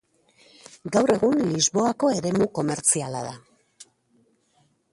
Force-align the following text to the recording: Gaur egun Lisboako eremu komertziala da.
Gaur 0.95 1.11
egun 1.15 1.43
Lisboako 1.49 2.09
eremu 2.21 2.47
komertziala 2.61 3.21
da. 3.29 3.35